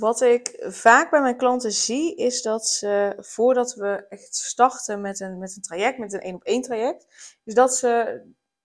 Wat 0.00 0.20
ik 0.20 0.64
vaak 0.68 1.10
bij 1.10 1.20
mijn 1.20 1.36
klanten 1.36 1.72
zie, 1.72 2.16
is 2.16 2.42
dat 2.42 2.66
ze 2.66 3.16
voordat 3.18 3.74
we 3.74 4.06
echt 4.08 4.34
starten 4.34 5.00
met 5.00 5.20
een, 5.20 5.38
met 5.38 5.56
een 5.56 5.62
traject, 5.62 5.98
met 5.98 6.12
een 6.12 6.20
één 6.20 6.34
op 6.34 6.44
één 6.44 6.62
traject, 6.62 7.06
is 7.44 7.54
dat 7.54 7.76
ze 7.76 8.22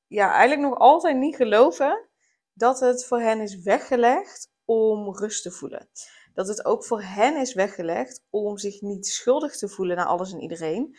ja, 0.08 0.32
eigenlijk 0.32 0.70
nog 0.70 0.80
altijd 0.80 1.18
niet 1.18 1.36
geloven 1.36 2.08
dat 2.54 2.80
het 2.80 3.06
voor 3.06 3.20
hen 3.20 3.42
is 3.42 3.62
weggelegd 3.62 4.52
om 4.66 5.16
rust 5.18 5.44
te 5.44 5.52
voelen. 5.52 5.90
Dat 6.34 6.48
het 6.48 6.66
ook 6.66 6.86
voor 6.86 7.02
hen 7.02 7.38
is 7.38 7.54
weggelegd 7.54 8.26
om 8.30 8.58
zich 8.58 8.82
niet 8.82 9.08
schuldig 9.08 9.58
te 9.58 9.70
voelen 9.70 9.96
naar 9.96 10.06
alles 10.06 10.34
en 10.34 10.42
iedereen. 10.42 10.98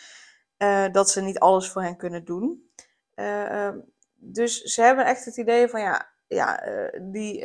Uh, 0.58 0.92
dat 0.92 1.10
ze 1.10 1.20
niet 1.20 1.38
alles 1.38 1.70
voor 1.70 1.82
hen 1.82 1.96
kunnen 1.96 2.24
doen. 2.24 2.70
Uh, 3.14 3.72
dus 4.14 4.62
ze 4.62 4.82
hebben 4.82 5.04
echt 5.04 5.24
het 5.24 5.36
idee 5.36 5.68
van 5.68 5.80
ja, 5.80 6.12
ja 6.26 6.68
uh, 6.68 7.00
die 7.12 7.40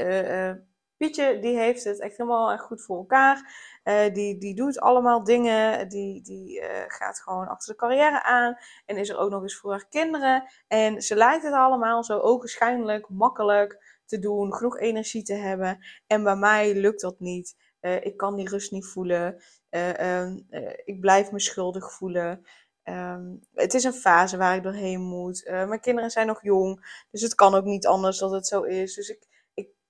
Pietje, 1.02 1.40
die 1.40 1.58
heeft 1.58 1.84
het 1.84 2.00
echt 2.00 2.18
helemaal 2.18 2.58
goed 2.58 2.82
voor 2.82 2.98
elkaar. 2.98 3.54
Uh, 3.84 4.14
die, 4.14 4.38
die 4.38 4.56
doet 4.56 4.80
allemaal 4.80 5.24
dingen. 5.24 5.90
Die, 5.90 6.22
die 6.22 6.62
uh, 6.62 6.68
gaat 6.88 7.22
gewoon 7.22 7.48
achter 7.48 7.74
de 7.74 7.80
carrière 7.80 8.24
aan. 8.24 8.58
En 8.86 8.98
is 8.98 9.10
er 9.10 9.18
ook 9.18 9.30
nog 9.30 9.42
eens 9.42 9.58
voor 9.58 9.72
haar 9.72 9.88
kinderen. 9.90 10.44
En 10.68 11.02
ze 11.02 11.16
lijkt 11.16 11.44
het 11.44 11.54
allemaal 11.54 12.04
zo 12.04 12.20
ogenschijnlijk 12.20 13.10
makkelijk 13.10 14.00
te 14.06 14.20
doen. 14.20 14.54
Genoeg 14.54 14.80
energie 14.80 15.24
te 15.24 15.34
hebben. 15.34 15.86
En 16.08 16.24
bij 16.24 16.36
mij 16.36 16.76
lukt 16.76 17.02
dat 17.02 17.20
niet. 17.20 17.56
Uh, 17.82 18.06
ik 18.06 18.18
kan 18.18 18.36
die 18.36 18.50
rust 18.50 18.72
niet 18.72 18.86
voelen. 18.86 19.44
Ehm, 19.70 20.38
ik 20.84 21.00
blijf 21.00 21.32
me 21.32 21.40
schuldig 21.40 21.92
voelen. 21.94 22.46
Um, 22.84 23.40
het 23.54 23.74
is 23.74 23.84
een 23.84 23.94
fase 23.94 24.38
waar 24.38 24.56
ik 24.56 24.64
doorheen 24.64 25.02
moet. 25.02 25.44
mijn 25.46 25.80
kinderen 25.80 26.10
zijn 26.10 26.28
nog 26.28 26.44
jong. 26.44 27.06
Dus 27.12 27.22
het 27.22 27.36
kan 27.36 27.56
ook 27.56 27.66
niet 27.66 27.88
anders 27.88 28.18
dat 28.18 28.32
het 28.32 28.48
zo 28.48 28.62
is. 28.62 28.96
Dus 28.96 29.10
ik 29.10 29.31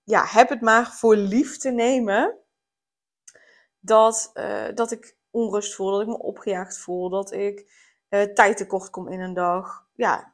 ja, 0.04 0.26
heb 0.26 0.50
het 0.50 0.62
maar 0.62 0.92
voor 0.92 1.16
lief 1.16 1.58
te 1.58 1.70
nemen 1.70 2.38
dat, 3.80 4.32
uh, 4.34 4.68
dat 4.74 4.92
ik 4.92 5.18
onrust 5.30 5.76
voel, 5.76 5.92
dat 5.92 6.02
ik 6.02 6.08
me 6.08 6.18
opgejaagd 6.18 6.80
voel, 6.80 7.10
dat 7.10 7.32
ik 7.32 7.60
uh, 8.10 8.22
tijd 8.22 8.58
tekort 8.58 8.90
kom 8.90 9.08
in 9.08 9.20
een 9.20 9.34
dag. 9.34 9.88
Ja, 9.94 10.34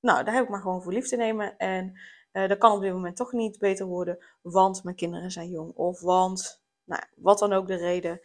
nou, 0.00 0.24
daar 0.24 0.34
heb 0.34 0.44
ik 0.44 0.50
maar 0.50 0.60
gewoon 0.60 0.82
voor 0.82 0.92
lief 0.92 1.08
te 1.08 1.16
nemen. 1.16 1.56
En 1.56 2.00
uh, 2.32 2.48
dat 2.48 2.58
kan 2.58 2.72
op 2.72 2.80
dit 2.80 2.92
moment 2.92 3.16
toch 3.16 3.32
niet 3.32 3.58
beter 3.58 3.86
worden, 3.86 4.24
want 4.42 4.84
mijn 4.84 4.96
kinderen 4.96 5.30
zijn 5.30 5.50
jong. 5.50 5.72
Of 5.74 6.00
want, 6.00 6.62
nou, 6.84 7.02
wat 7.16 7.38
dan 7.38 7.52
ook 7.52 7.66
de 7.66 7.76
reden 7.76 8.20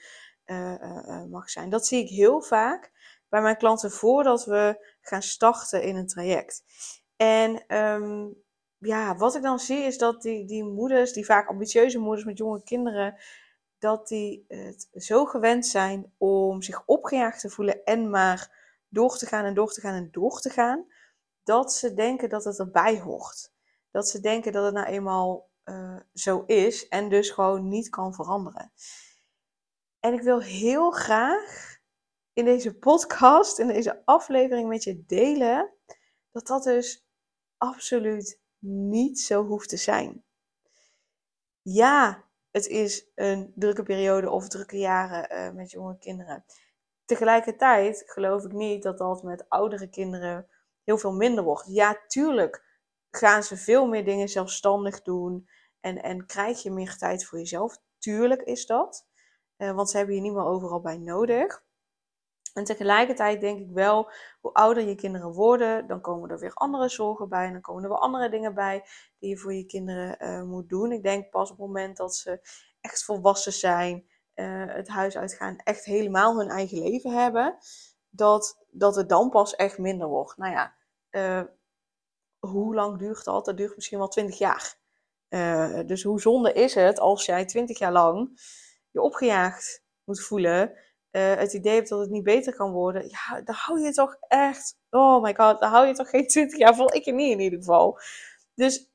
mag 1.29 1.49
zijn. 1.49 1.69
Dat 1.69 1.87
zie 1.87 2.03
ik 2.03 2.09
heel 2.09 2.41
vaak 2.41 2.91
bij 3.29 3.41
mijn 3.41 3.57
klanten 3.57 3.91
voordat 3.91 4.45
we 4.45 4.85
gaan 5.01 5.21
starten 5.21 5.83
in 5.83 5.95
een 5.95 6.07
traject. 6.07 6.63
En 7.15 7.77
um, 7.77 8.43
ja, 8.81 9.15
wat 9.15 9.35
ik 9.35 9.41
dan 9.41 9.59
zie 9.59 9.83
is 9.83 9.97
dat 9.97 10.21
die, 10.21 10.45
die 10.45 10.63
moeders, 10.63 11.13
die 11.13 11.25
vaak 11.25 11.47
ambitieuze 11.47 11.99
moeders 11.99 12.25
met 12.25 12.37
jonge 12.37 12.63
kinderen, 12.63 13.15
dat 13.79 14.07
die 14.07 14.45
het 14.47 14.87
zo 14.93 15.25
gewend 15.25 15.65
zijn 15.65 16.13
om 16.17 16.61
zich 16.61 16.83
opgejaagd 16.85 17.39
te 17.39 17.49
voelen 17.49 17.83
en 17.83 18.09
maar 18.09 18.59
door 18.89 19.17
te 19.17 19.25
gaan 19.25 19.45
en 19.45 19.53
door 19.53 19.73
te 19.73 19.81
gaan 19.81 19.93
en 19.93 20.11
door 20.11 20.39
te 20.39 20.49
gaan, 20.49 20.85
dat 21.43 21.73
ze 21.73 21.93
denken 21.93 22.29
dat 22.29 22.43
het 22.43 22.59
erbij 22.59 22.99
hoort. 22.99 23.53
Dat 23.91 24.09
ze 24.09 24.19
denken 24.19 24.51
dat 24.51 24.65
het 24.65 24.73
nou 24.73 24.87
eenmaal 24.87 25.49
uh, 25.65 25.99
zo 26.13 26.43
is 26.45 26.87
en 26.87 27.09
dus 27.09 27.29
gewoon 27.29 27.67
niet 27.67 27.89
kan 27.89 28.13
veranderen. 28.13 28.71
En 29.99 30.13
ik 30.13 30.21
wil 30.21 30.41
heel 30.41 30.91
graag 30.91 31.77
in 32.33 32.45
deze 32.45 32.77
podcast, 32.77 33.59
in 33.59 33.67
deze 33.67 34.01
aflevering 34.05 34.67
met 34.67 34.83
je 34.83 35.03
delen, 35.05 35.73
dat 36.31 36.47
dat 36.47 36.63
dus 36.63 37.05
absoluut 37.57 38.40
niet 38.65 39.19
zo 39.19 39.45
hoeft 39.45 39.69
te 39.69 39.77
zijn. 39.77 40.23
Ja, 41.61 42.25
het 42.51 42.67
is 42.67 43.11
een 43.15 43.53
drukke 43.55 43.83
periode 43.83 44.29
of 44.29 44.47
drukke 44.47 44.77
jaren 44.77 45.37
uh, 45.37 45.55
met 45.55 45.71
jonge 45.71 45.97
kinderen. 45.97 46.45
Tegelijkertijd 47.05 48.03
geloof 48.05 48.43
ik 48.43 48.51
niet 48.51 48.83
dat 48.83 48.97
dat 48.97 49.23
met 49.23 49.49
oudere 49.49 49.89
kinderen 49.89 50.47
heel 50.83 50.97
veel 50.97 51.13
minder 51.13 51.43
wordt. 51.43 51.65
Ja, 51.67 52.01
tuurlijk 52.07 52.79
gaan 53.11 53.43
ze 53.43 53.57
veel 53.57 53.87
meer 53.87 54.05
dingen 54.05 54.29
zelfstandig 54.29 55.01
doen 55.01 55.49
en, 55.79 56.03
en 56.03 56.25
krijg 56.25 56.63
je 56.63 56.71
meer 56.71 56.97
tijd 56.97 57.25
voor 57.25 57.37
jezelf. 57.37 57.81
Tuurlijk 57.97 58.41
is 58.41 58.65
dat, 58.65 59.07
uh, 59.57 59.71
want 59.71 59.89
ze 59.89 59.97
hebben 59.97 60.15
je 60.15 60.21
niet 60.21 60.33
meer 60.33 60.45
overal 60.45 60.81
bij 60.81 60.97
nodig. 60.97 61.63
En 62.53 62.63
tegelijkertijd 62.63 63.41
denk 63.41 63.59
ik 63.59 63.71
wel, 63.71 64.11
hoe 64.41 64.53
ouder 64.53 64.87
je 64.87 64.95
kinderen 64.95 65.31
worden, 65.31 65.87
dan 65.87 66.01
komen 66.01 66.29
er 66.29 66.39
weer 66.39 66.53
andere 66.53 66.89
zorgen 66.89 67.29
bij. 67.29 67.45
En 67.45 67.51
dan 67.51 67.61
komen 67.61 67.83
er 67.83 67.89
weer 67.89 67.97
andere 67.97 68.29
dingen 68.29 68.53
bij 68.53 68.83
die 69.19 69.29
je 69.29 69.37
voor 69.37 69.53
je 69.53 69.65
kinderen 69.65 70.17
uh, 70.19 70.43
moet 70.43 70.69
doen. 70.69 70.91
Ik 70.91 71.03
denk 71.03 71.29
pas 71.29 71.51
op 71.51 71.57
het 71.57 71.65
moment 71.65 71.97
dat 71.97 72.15
ze 72.15 72.39
echt 72.81 73.03
volwassen 73.03 73.53
zijn, 73.53 74.05
uh, 74.35 74.65
het 74.67 74.87
huis 74.87 75.17
uitgaan, 75.17 75.55
echt 75.57 75.85
helemaal 75.85 76.37
hun 76.37 76.49
eigen 76.49 76.81
leven 76.81 77.11
hebben, 77.11 77.57
dat, 78.09 78.65
dat 78.71 78.95
het 78.95 79.09
dan 79.09 79.29
pas 79.29 79.55
echt 79.55 79.77
minder 79.77 80.07
wordt. 80.07 80.37
Nou 80.37 80.51
ja, 80.51 80.73
uh, 81.11 81.43
hoe 82.39 82.75
lang 82.75 82.97
duurt 82.99 83.23
dat? 83.23 83.45
Dat 83.45 83.57
duurt 83.57 83.75
misschien 83.75 83.97
wel 83.97 84.07
20 84.07 84.37
jaar. 84.37 84.79
dus 85.85 86.03
hoe 86.03 86.21
zonde 86.21 86.53
is 86.53 86.75
het 86.75 86.99
als 86.99 87.25
jij 87.25 87.45
20 87.45 87.79
jaar 87.79 87.91
lang 87.91 88.39
je 88.91 89.01
opgejaagd 89.01 89.83
moet 90.03 90.21
voelen 90.21 90.77
uh, 91.11 91.35
het 91.35 91.53
idee 91.53 91.73
hebt 91.73 91.89
dat 91.89 91.99
het 91.99 92.09
niet 92.09 92.23
beter 92.23 92.55
kan 92.55 92.71
worden, 92.71 93.09
ja, 93.09 93.41
dan 93.41 93.55
hou 93.55 93.81
je 93.81 93.91
toch 93.91 94.17
echt, 94.27 94.77
oh 94.89 95.21
my 95.21 95.35
god, 95.35 95.59
dan 95.59 95.69
hou 95.69 95.87
je 95.87 95.93
toch 95.93 96.09
geen 96.09 96.27
20 96.27 96.59
jaar 96.59 96.75
vol. 96.75 96.93
Ik 96.93 97.05
niet 97.05 97.31
in 97.31 97.39
ieder 97.39 97.59
geval. 97.59 97.99
Dus 98.55 98.91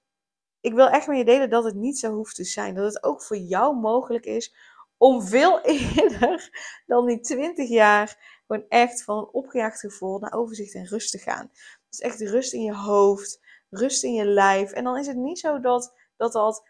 ik 0.60 0.74
wil 0.74 0.88
echt 0.88 1.06
met 1.06 1.16
je 1.16 1.24
delen 1.24 1.50
dat 1.50 1.64
het 1.64 1.74
niet 1.74 1.98
zo 1.98 2.12
hoeft 2.12 2.34
te 2.34 2.44
zijn. 2.44 2.74
Dat 2.74 2.94
het 2.94 3.02
ook 3.02 3.22
voor 3.22 3.36
jou 3.36 3.76
mogelijk 3.76 4.24
is 4.24 4.54
om 4.96 5.22
veel 5.22 5.60
eerder 5.94 6.50
dan 6.86 7.06
die 7.06 7.20
20 7.20 7.68
jaar 7.68 8.40
gewoon 8.46 8.64
echt 8.68 9.04
van 9.04 9.18
een 9.18 9.32
opgejaagd 9.32 9.80
gevoel 9.80 10.18
naar 10.18 10.32
overzicht 10.32 10.74
en 10.74 10.86
rust 10.86 11.10
te 11.10 11.18
gaan. 11.18 11.50
Dus 11.88 11.98
echt 11.98 12.20
rust 12.20 12.52
in 12.52 12.62
je 12.62 12.74
hoofd, 12.74 13.40
rust 13.70 14.04
in 14.04 14.14
je 14.14 14.24
lijf. 14.24 14.72
En 14.72 14.84
dan 14.84 14.98
is 14.98 15.06
het 15.06 15.16
niet 15.16 15.38
zo 15.38 15.60
dat 15.60 15.94
dat, 16.16 16.32
dat 16.32 16.68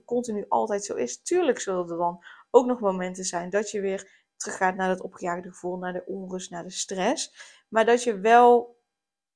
24-7 0.00 0.04
continu 0.04 0.44
altijd 0.48 0.84
zo 0.84 0.94
is. 0.94 1.22
Tuurlijk 1.22 1.60
zullen 1.60 1.90
er 1.90 1.96
dan 1.96 2.24
ook 2.50 2.66
nog 2.66 2.80
momenten 2.80 3.24
zijn 3.24 3.50
dat 3.50 3.70
je 3.70 3.80
weer 3.80 4.25
teruggaat 4.36 4.76
naar 4.76 4.88
dat 4.88 5.00
opgejaagde 5.00 5.48
gevoel, 5.48 5.76
naar 5.76 5.92
de 5.92 6.06
onrust, 6.06 6.50
naar 6.50 6.62
de 6.62 6.70
stress. 6.70 7.34
Maar 7.68 7.84
dat 7.84 8.02
je 8.02 8.18
wel 8.18 8.80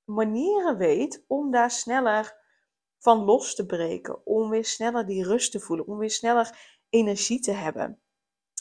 manieren 0.04 0.76
weet 0.76 1.24
om 1.26 1.50
daar 1.50 1.70
sneller 1.70 2.38
van 2.98 3.24
los 3.24 3.54
te 3.54 3.66
breken. 3.66 4.26
Om 4.26 4.50
weer 4.50 4.64
sneller 4.64 5.06
die 5.06 5.24
rust 5.24 5.52
te 5.52 5.60
voelen. 5.60 5.86
Om 5.86 5.98
weer 5.98 6.10
sneller 6.10 6.78
energie 6.88 7.40
te 7.40 7.52
hebben. 7.52 8.00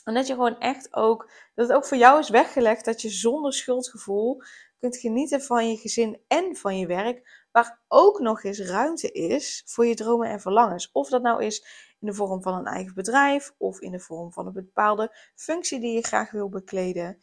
En 0.10 0.16
dat 0.16 0.28
je 0.28 0.34
gewoon 0.34 0.60
echt 0.60 0.96
ook, 0.96 1.32
dat 1.56 1.68
het 1.68 1.78
ook 1.78 1.86
voor 1.86 1.98
jou 1.98 2.20
is 2.20 2.30
weggelegd 2.30 2.86
dat 2.86 3.02
je 3.02 3.10
zonder 3.10 3.54
schuldgevoel 3.54 4.42
kunt 4.80 4.98
genieten 4.98 5.42
van 5.42 5.70
je 5.70 5.78
gezin 5.78 6.22
en 6.28 6.56
van 6.56 6.78
je 6.78 6.88
werk. 6.88 7.48
Waar 7.52 7.80
ook 7.88 8.20
nog 8.20 8.44
eens 8.44 8.60
ruimte 8.60 9.12
is 9.12 9.64
voor 9.66 9.86
je 9.86 9.96
dromen 9.96 10.30
en 10.30 10.40
verlangens. 10.40 10.90
Of 10.92 11.10
dat 11.10 11.22
nou 11.22 11.44
is 11.44 11.66
in 12.00 12.08
de 12.08 12.14
vorm 12.14 12.42
van 12.42 12.54
een 12.54 12.66
eigen 12.66 12.94
bedrijf 12.94 13.54
of 13.58 13.80
in 13.80 13.92
de 13.92 14.00
vorm 14.00 14.34
van 14.34 14.48
een 14.48 14.54
bepaalde 14.54 15.16
functie 15.36 15.80
die 15.80 15.94
je 15.94 16.04
graag 16.04 16.32
wil 16.32 16.50
bekleden. 16.50 17.20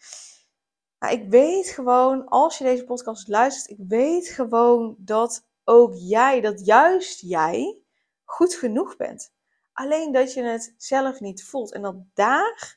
Maar 0.98 1.12
ik 1.12 1.28
weet 1.28 1.68
gewoon, 1.68 2.28
als 2.28 2.58
je 2.58 2.64
deze 2.64 2.84
podcast 2.84 3.28
luistert, 3.28 3.78
ik 3.78 3.86
weet 3.88 4.28
gewoon 4.28 4.96
dat 4.98 5.46
ook 5.64 5.94
jij, 5.94 6.40
dat 6.40 6.66
juist 6.66 7.20
jij, 7.20 7.78
goed 8.24 8.54
genoeg 8.54 8.96
bent. 8.96 9.34
Alleen 9.72 10.12
dat 10.12 10.32
je 10.32 10.42
het 10.42 10.74
zelf 10.76 11.20
niet 11.20 11.44
voelt 11.44 11.72
en 11.72 11.82
dat 11.82 11.96
daar 12.14 12.75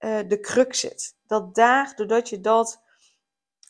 uh, 0.00 0.18
de 0.28 0.40
crux 0.40 0.80
zit. 0.80 1.16
Dat 1.26 1.54
daar, 1.54 1.92
doordat 1.96 2.28
je 2.28 2.40
dat 2.40 2.82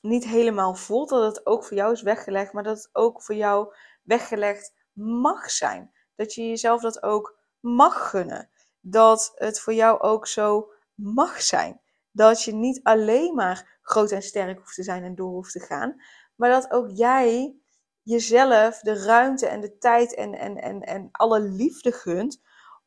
niet 0.01 0.25
helemaal 0.25 0.75
voelt, 0.75 1.09
dat 1.09 1.37
het 1.37 1.47
ook 1.47 1.65
voor 1.65 1.77
jou 1.77 1.93
is 1.93 2.03
weggelegd, 2.03 2.53
maar 2.53 2.63
dat 2.63 2.77
het 2.77 2.89
ook 2.93 3.23
voor 3.23 3.35
jou 3.35 3.75
weggelegd 4.03 4.73
mag 4.93 5.51
zijn. 5.51 5.93
Dat 6.15 6.35
je 6.35 6.49
jezelf 6.49 6.81
dat 6.81 7.03
ook 7.03 7.39
mag 7.61 8.11
gunnen. 8.11 8.51
Dat 8.81 9.33
het 9.35 9.61
voor 9.61 9.75
jou 9.75 10.01
ook 10.01 10.27
zo 10.27 10.73
mag 10.95 11.43
zijn. 11.43 11.81
Dat 12.11 12.43
je 12.43 12.53
niet 12.53 12.81
alleen 12.83 13.35
maar 13.35 13.79
groot 13.83 14.11
en 14.11 14.23
sterk 14.23 14.59
hoeft 14.59 14.75
te 14.75 14.83
zijn 14.83 15.05
en 15.05 15.15
door 15.15 15.31
hoeft 15.31 15.53
te 15.53 15.61
gaan. 15.61 16.03
Maar 16.37 16.51
dat 16.51 16.71
ook 16.71 16.91
jij 16.91 17.57
jezelf 18.03 18.79
de 18.79 19.05
ruimte 19.05 19.47
en 19.47 19.61
de 19.61 19.79
tijd 19.79 20.15
en, 20.15 20.35
en, 20.35 20.57
en, 20.57 20.81
en 20.81 21.09
alle 21.13 21.41
liefde 21.41 21.93
gunt 21.93 22.41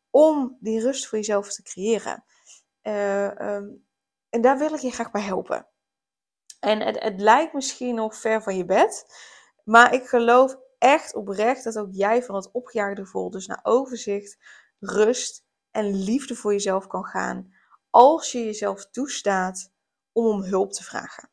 om 0.09 0.57
die 0.59 0.81
rust 0.81 1.07
voor 1.07 1.17
jezelf 1.17 1.53
te 1.53 1.63
creëren. 1.63 2.23
Eh, 2.83 3.39
ehm, 3.39 3.67
en 4.29 4.41
daar 4.41 4.57
wil 4.57 4.73
ik 4.73 4.79
je 4.79 4.91
graag 4.91 5.11
bij 5.11 5.21
helpen. 5.21 5.67
En 6.59 6.81
het, 6.81 6.99
het 6.99 7.21
lijkt 7.21 7.53
misschien 7.53 7.95
nog 7.95 8.15
ver 8.15 8.43
van 8.43 8.57
je 8.57 8.65
bed, 8.65 9.05
maar 9.63 9.93
ik 9.93 10.07
geloof 10.07 10.57
echt 10.77 11.15
oprecht 11.15 11.63
dat 11.63 11.77
ook 11.77 11.91
jij 11.91 12.23
van 12.23 12.35
het 12.35 12.51
opgejaagde 12.51 13.01
gevoel, 13.01 13.29
dus 13.29 13.47
naar 13.47 13.59
overzicht, 13.63 14.37
rust 14.79 15.45
en 15.71 16.03
liefde 16.03 16.35
voor 16.35 16.51
jezelf 16.51 16.87
kan 16.87 17.05
gaan. 17.05 17.53
Als 17.89 18.31
je 18.31 18.45
jezelf 18.45 18.89
toestaat 18.89 19.71
om 20.11 20.25
om 20.25 20.43
hulp 20.43 20.71
te 20.71 20.83
vragen. 20.83 21.31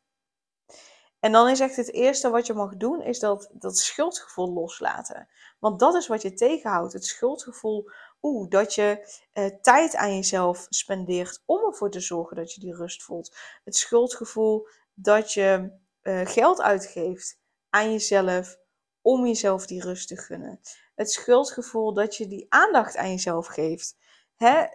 En 1.19 1.31
dan 1.31 1.49
is 1.49 1.59
echt 1.59 1.75
het 1.75 1.93
eerste 1.93 2.29
wat 2.29 2.47
je 2.47 2.53
mag 2.53 2.77
doen, 2.77 3.01
is 3.01 3.19
dat, 3.19 3.49
dat 3.53 3.77
schuldgevoel 3.77 4.53
loslaten. 4.53 5.27
Want 5.59 5.79
dat 5.79 5.95
is 5.95 6.07
wat 6.07 6.21
je 6.21 6.33
tegenhoudt. 6.33 6.93
Het 6.93 7.05
schuldgevoel, 7.05 7.89
oeh, 8.21 8.49
dat 8.49 8.75
je 8.75 9.19
eh, 9.31 9.45
tijd 9.61 9.95
aan 9.95 10.15
jezelf 10.15 10.65
spendeert 10.69 11.41
om 11.45 11.65
ervoor 11.65 11.91
te 11.91 11.99
zorgen 11.99 12.35
dat 12.35 12.53
je 12.53 12.61
die 12.61 12.75
rust 12.75 13.03
voelt. 13.03 13.35
Het 13.63 13.75
schuldgevoel 13.75 14.67
dat 14.93 15.33
je 15.33 15.79
uh, 16.03 16.25
geld 16.25 16.61
uitgeeft 16.61 17.39
aan 17.69 17.91
jezelf 17.91 18.57
om 19.01 19.25
jezelf 19.25 19.65
die 19.65 19.81
rust 19.81 20.07
te 20.07 20.17
gunnen. 20.17 20.59
Het 20.95 21.11
schuldgevoel 21.11 21.93
dat 21.93 22.15
je 22.15 22.27
die 22.27 22.45
aandacht 22.49 22.97
aan 22.97 23.09
jezelf 23.09 23.47
geeft. 23.47 23.95
Hè? 24.35 24.65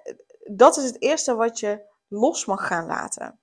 Dat 0.45 0.77
is 0.77 0.85
het 0.85 1.03
eerste 1.03 1.35
wat 1.35 1.59
je 1.59 1.95
los 2.09 2.45
mag 2.45 2.67
gaan 2.67 2.87
laten. 2.87 3.41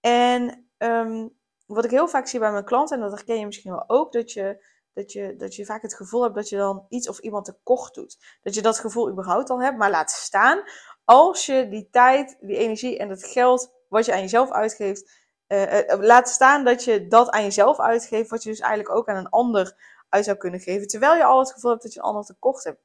En 0.00 0.68
um, 0.78 1.36
wat 1.66 1.84
ik 1.84 1.90
heel 1.90 2.08
vaak 2.08 2.26
zie 2.26 2.38
bij 2.40 2.52
mijn 2.52 2.64
klanten, 2.64 2.96
en 2.96 3.02
dat 3.02 3.12
herken 3.12 3.38
je 3.38 3.46
misschien 3.46 3.70
wel 3.70 3.88
ook, 3.88 4.12
dat 4.12 4.32
je, 4.32 4.64
dat, 4.94 5.12
je, 5.12 5.36
dat 5.36 5.54
je 5.54 5.64
vaak 5.64 5.82
het 5.82 5.94
gevoel 5.94 6.22
hebt 6.22 6.34
dat 6.34 6.48
je 6.48 6.56
dan 6.56 6.86
iets 6.88 7.08
of 7.08 7.18
iemand 7.18 7.44
tekort 7.44 7.94
doet. 7.94 8.38
Dat 8.42 8.54
je 8.54 8.62
dat 8.62 8.78
gevoel 8.78 9.10
überhaupt 9.10 9.50
al 9.50 9.62
hebt, 9.62 9.78
maar 9.78 9.90
laat 9.90 10.10
staan 10.10 10.62
als 11.04 11.46
je 11.46 11.68
die 11.68 11.88
tijd, 11.90 12.36
die 12.40 12.56
energie 12.56 12.98
en 12.98 13.08
het 13.08 13.24
geld 13.24 13.72
wat 13.88 14.04
je 14.04 14.12
aan 14.12 14.20
jezelf 14.20 14.50
uitgeeft, 14.50 15.22
uh, 15.48 15.80
laat 15.86 16.28
staan 16.28 16.64
dat 16.64 16.84
je 16.84 17.06
dat 17.06 17.30
aan 17.30 17.42
jezelf 17.42 17.80
uitgeeft, 17.80 18.30
wat 18.30 18.42
je 18.42 18.50
dus 18.50 18.60
eigenlijk 18.60 18.96
ook 18.96 19.08
aan 19.08 19.16
een 19.16 19.28
ander 19.28 19.76
uit 20.08 20.24
zou 20.24 20.36
kunnen 20.36 20.60
geven. 20.60 20.86
Terwijl 20.86 21.16
je 21.16 21.24
al 21.24 21.38
het 21.38 21.52
gevoel 21.52 21.70
hebt 21.70 21.82
dat 21.82 21.92
je 21.92 21.98
een 21.98 22.04
ander 22.04 22.24
tekort, 22.24 22.64
hebt, 22.64 22.80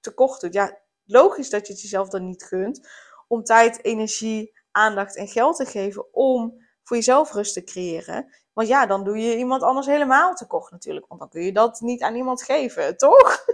tekort 0.00 0.40
doet. 0.40 0.52
Ja, 0.52 0.78
logisch 1.04 1.50
dat 1.50 1.66
je 1.66 1.72
het 1.72 1.82
jezelf 1.82 2.08
dan 2.08 2.24
niet 2.26 2.44
gunt 2.44 2.88
om 3.28 3.44
tijd, 3.44 3.84
energie, 3.84 4.58
aandacht 4.70 5.16
en 5.16 5.28
geld 5.28 5.56
te 5.56 5.66
geven 5.66 6.14
om 6.14 6.64
voor 6.82 6.96
jezelf 6.96 7.32
rust 7.32 7.54
te 7.54 7.64
creëren. 7.64 8.34
Want 8.52 8.68
ja, 8.68 8.86
dan 8.86 9.04
doe 9.04 9.18
je 9.18 9.36
iemand 9.36 9.62
anders 9.62 9.86
helemaal 9.86 10.34
tekort 10.34 10.70
natuurlijk. 10.70 11.06
Want 11.06 11.20
dan 11.20 11.28
kun 11.28 11.42
je 11.42 11.52
dat 11.52 11.80
niet 11.80 12.02
aan 12.02 12.14
iemand 12.14 12.42
geven, 12.42 12.96
toch? 13.06 13.44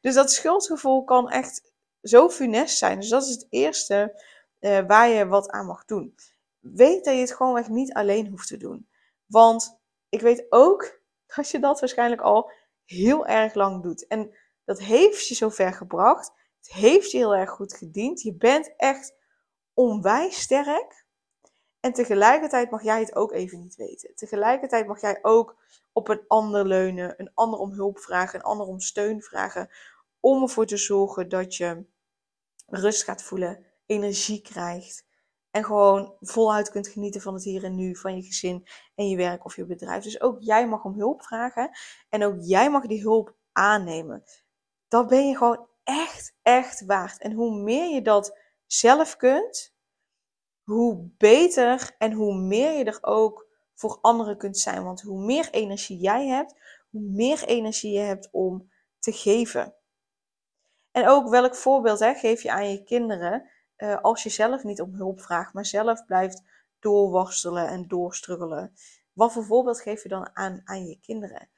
Dus 0.00 0.14
dat 0.14 0.32
schuldgevoel 0.32 1.04
kan 1.04 1.30
echt 1.30 1.72
zo 2.02 2.28
funest 2.28 2.78
zijn. 2.78 3.00
Dus 3.00 3.08
dat 3.08 3.22
is 3.22 3.30
het 3.30 3.46
eerste 3.48 4.22
uh, 4.60 4.86
waar 4.86 5.08
je 5.08 5.26
wat 5.26 5.50
aan 5.50 5.66
mag 5.66 5.84
doen. 5.84 6.14
Weet 6.58 7.04
dat 7.04 7.14
je 7.14 7.20
het 7.20 7.34
gewoon 7.34 7.58
echt 7.58 7.68
niet 7.68 7.92
alleen 7.92 8.28
hoeft 8.28 8.48
te 8.48 8.56
doen. 8.56 8.88
Want 9.26 9.78
ik 10.08 10.20
weet 10.20 10.46
ook 10.48 11.00
dat 11.36 11.50
je 11.50 11.58
dat 11.58 11.80
waarschijnlijk 11.80 12.20
al 12.20 12.50
heel 12.84 13.26
erg 13.26 13.54
lang 13.54 13.82
doet. 13.82 14.06
En 14.06 14.36
dat 14.64 14.78
heeft 14.78 15.28
je 15.28 15.34
zover 15.34 15.72
gebracht. 15.72 16.32
Het 16.58 16.72
heeft 16.72 17.10
je 17.10 17.18
heel 17.18 17.34
erg 17.34 17.50
goed 17.50 17.74
gediend. 17.74 18.22
Je 18.22 18.34
bent 18.34 18.76
echt 18.76 19.14
onwijs 19.74 20.40
sterk. 20.40 21.06
En 21.88 21.94
tegelijkertijd 21.94 22.70
mag 22.70 22.82
jij 22.82 23.00
het 23.00 23.14
ook 23.14 23.32
even 23.32 23.60
niet 23.60 23.76
weten. 23.76 24.14
Tegelijkertijd 24.14 24.86
mag 24.86 25.00
jij 25.00 25.18
ook 25.22 25.56
op 25.92 26.08
een 26.08 26.24
ander 26.26 26.66
leunen, 26.66 27.14
een 27.16 27.30
ander 27.34 27.60
om 27.60 27.72
hulp 27.72 27.98
vragen, 27.98 28.38
een 28.38 28.44
ander 28.44 28.66
om 28.66 28.80
steun 28.80 29.22
vragen. 29.22 29.70
Om 30.20 30.42
ervoor 30.42 30.66
te 30.66 30.76
zorgen 30.76 31.28
dat 31.28 31.56
je 31.56 31.84
rust 32.66 33.04
gaat 33.04 33.22
voelen, 33.22 33.66
energie 33.86 34.40
krijgt. 34.40 35.06
En 35.50 35.64
gewoon 35.64 36.16
voluit 36.20 36.70
kunt 36.70 36.88
genieten 36.88 37.20
van 37.20 37.34
het 37.34 37.44
hier 37.44 37.64
en 37.64 37.74
nu, 37.74 37.96
van 37.96 38.16
je 38.16 38.22
gezin 38.22 38.66
en 38.94 39.08
je 39.08 39.16
werk 39.16 39.44
of 39.44 39.56
je 39.56 39.66
bedrijf. 39.66 40.02
Dus 40.02 40.20
ook 40.20 40.36
jij 40.40 40.68
mag 40.68 40.84
om 40.84 40.94
hulp 40.94 41.22
vragen. 41.22 41.70
En 42.08 42.24
ook 42.24 42.36
jij 42.38 42.70
mag 42.70 42.86
die 42.86 43.02
hulp 43.02 43.34
aannemen. 43.52 44.24
Dat 44.88 45.08
ben 45.08 45.28
je 45.28 45.36
gewoon 45.36 45.68
echt, 45.84 46.34
echt 46.42 46.84
waard. 46.84 47.22
En 47.22 47.32
hoe 47.32 47.62
meer 47.62 47.94
je 47.94 48.02
dat 48.02 48.38
zelf 48.66 49.16
kunt, 49.16 49.76
hoe 50.68 51.10
beter 51.16 51.94
en 51.98 52.12
hoe 52.12 52.34
meer 52.34 52.78
je 52.78 52.84
er 52.84 52.98
ook 53.00 53.46
voor 53.74 53.98
anderen 54.00 54.36
kunt 54.36 54.58
zijn. 54.58 54.84
Want 54.84 55.00
hoe 55.00 55.24
meer 55.24 55.50
energie 55.50 55.98
jij 55.98 56.26
hebt, 56.26 56.54
hoe 56.90 57.00
meer 57.00 57.44
energie 57.44 57.92
je 57.92 57.98
hebt 57.98 58.28
om 58.32 58.70
te 58.98 59.12
geven. 59.12 59.74
En 60.90 61.08
ook 61.08 61.28
welk 61.28 61.54
voorbeeld 61.54 61.98
hè, 61.98 62.14
geef 62.14 62.42
je 62.42 62.50
aan 62.50 62.70
je 62.70 62.82
kinderen 62.82 63.48
uh, 63.76 64.00
als 64.00 64.22
je 64.22 64.28
zelf 64.28 64.64
niet 64.64 64.80
om 64.80 64.94
hulp 64.94 65.20
vraagt, 65.20 65.52
maar 65.52 65.66
zelf 65.66 66.04
blijft 66.04 66.42
doorworstelen 66.78 67.68
en 67.68 67.88
doorstruggelen. 67.88 68.72
Wat 69.12 69.32
voor 69.32 69.44
voorbeeld 69.44 69.80
geef 69.80 70.02
je 70.02 70.08
dan 70.08 70.30
aan, 70.32 70.60
aan 70.64 70.86
je 70.86 70.98
kinderen? 71.00 71.48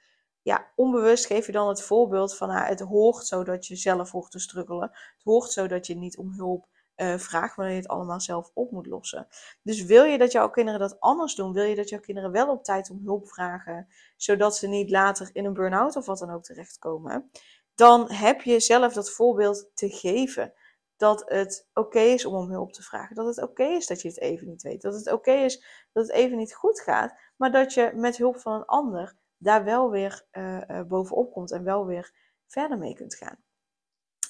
Ja, 0.42 0.70
onbewust 0.76 1.26
geef 1.26 1.46
je 1.46 1.52
dan 1.52 1.68
het 1.68 1.82
voorbeeld 1.82 2.36
van 2.36 2.48
nou, 2.48 2.66
het 2.66 2.80
hoort 2.80 3.26
zo 3.26 3.44
dat 3.44 3.66
je 3.66 3.76
zelf 3.76 4.10
hoort 4.10 4.30
te 4.30 4.38
struggelen. 4.38 4.90
Het 4.90 5.22
hoort 5.24 5.50
zo 5.50 5.66
dat 5.66 5.86
je 5.86 5.96
niet 5.96 6.18
om 6.18 6.32
hulp 6.32 6.68
uh, 7.00 7.18
vraag 7.18 7.54
wanneer 7.54 7.74
je 7.74 7.80
het 7.80 7.90
allemaal 7.90 8.20
zelf 8.20 8.50
op 8.54 8.70
moet 8.70 8.86
lossen. 8.86 9.26
Dus 9.62 9.84
wil 9.84 10.04
je 10.04 10.18
dat 10.18 10.32
jouw 10.32 10.50
kinderen 10.50 10.80
dat 10.80 11.00
anders 11.00 11.34
doen? 11.34 11.52
Wil 11.52 11.64
je 11.64 11.74
dat 11.74 11.88
jouw 11.88 12.00
kinderen 12.00 12.30
wel 12.30 12.48
op 12.48 12.64
tijd 12.64 12.90
om 12.90 13.00
hulp 13.04 13.28
vragen, 13.28 13.88
zodat 14.16 14.56
ze 14.56 14.66
niet 14.66 14.90
later 14.90 15.30
in 15.32 15.44
een 15.44 15.52
burn-out 15.52 15.96
of 15.96 16.06
wat 16.06 16.18
dan 16.18 16.30
ook 16.30 16.42
terechtkomen? 16.42 17.30
Dan 17.74 18.10
heb 18.10 18.40
je 18.40 18.60
zelf 18.60 18.92
dat 18.92 19.10
voorbeeld 19.10 19.70
te 19.74 19.88
geven. 19.88 20.52
Dat 20.96 21.22
het 21.26 21.68
oké 21.74 22.00
is 22.00 22.24
om 22.24 22.34
om 22.34 22.50
hulp 22.50 22.72
te 22.72 22.82
vragen. 22.82 23.16
Dat 23.16 23.26
het 23.26 23.42
oké 23.42 23.64
is 23.64 23.86
dat 23.86 24.02
je 24.02 24.08
het 24.08 24.20
even 24.20 24.46
niet 24.46 24.62
weet. 24.62 24.82
Dat 24.82 24.94
het 24.94 25.12
oké 25.12 25.32
is 25.32 25.64
dat 25.92 26.06
het 26.06 26.12
even 26.12 26.36
niet 26.36 26.54
goed 26.54 26.80
gaat. 26.80 27.14
Maar 27.36 27.52
dat 27.52 27.74
je 27.74 27.92
met 27.94 28.16
hulp 28.16 28.40
van 28.40 28.52
een 28.52 28.64
ander 28.64 29.16
daar 29.36 29.64
wel 29.64 29.90
weer 29.90 30.26
uh, 30.32 30.80
bovenop 30.88 31.32
komt 31.32 31.52
en 31.52 31.64
wel 31.64 31.86
weer 31.86 32.12
verder 32.46 32.78
mee 32.78 32.94
kunt 32.94 33.14
gaan. 33.14 33.38